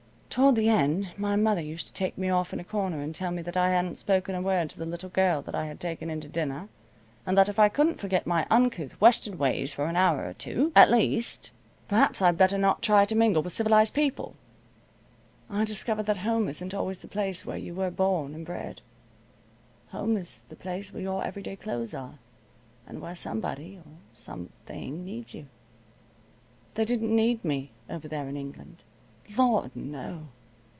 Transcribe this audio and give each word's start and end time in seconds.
Toward 0.31 0.55
the 0.55 0.69
end 0.69 1.11
my 1.17 1.35
mother 1.35 1.59
used 1.59 1.87
to 1.87 1.93
take 1.93 2.17
me 2.17 2.29
off 2.29 2.53
in 2.53 2.59
a 2.61 2.63
corner 2.63 3.01
and 3.01 3.13
tell 3.13 3.31
me 3.31 3.41
that 3.41 3.57
I 3.57 3.71
hadn't 3.71 3.97
spoken 3.97 4.33
a 4.33 4.41
word 4.41 4.69
to 4.69 4.77
the 4.77 4.85
little 4.85 5.09
girl 5.09 5.41
that 5.41 5.53
I 5.53 5.65
had 5.65 5.77
taken 5.77 6.09
in 6.09 6.21
to 6.21 6.29
dinner, 6.29 6.69
and 7.25 7.37
that 7.37 7.49
if 7.49 7.59
I 7.59 7.67
couldn't 7.67 7.99
forget 7.99 8.25
my 8.25 8.47
uncouth 8.49 8.93
western 9.01 9.37
ways 9.37 9.73
for 9.73 9.87
an 9.87 9.97
hour 9.97 10.25
or 10.25 10.33
two, 10.33 10.71
at 10.73 10.89
least, 10.89 11.51
perhaps 11.89 12.21
I'd 12.21 12.37
better 12.37 12.57
not 12.57 12.81
try 12.81 13.03
to 13.07 13.13
mingle 13.13 13.43
with 13.43 13.51
civilized 13.51 13.93
people. 13.93 14.35
I 15.49 15.65
discovered 15.65 16.05
that 16.05 16.19
home 16.19 16.47
isn't 16.47 16.73
always 16.73 17.01
the 17.01 17.09
place 17.09 17.45
where 17.45 17.57
you 17.57 17.75
were 17.75 17.91
born 17.91 18.33
and 18.33 18.45
bred. 18.45 18.79
Home 19.89 20.15
is 20.15 20.43
the 20.47 20.55
place 20.55 20.93
where 20.93 21.03
your 21.03 21.25
everyday 21.25 21.57
clothes 21.57 21.93
are, 21.93 22.19
and 22.87 23.01
where 23.01 23.15
somebody, 23.15 23.79
or 23.85 23.91
something 24.13 25.03
needs 25.03 25.33
you. 25.33 25.47
They 26.75 26.85
didn't 26.85 27.13
need 27.13 27.43
me 27.43 27.71
over 27.89 28.07
there 28.07 28.29
in 28.29 28.37
England. 28.37 28.85
Lord 29.37 29.73
no! 29.77 30.27